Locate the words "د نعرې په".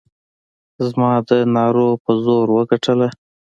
1.27-2.11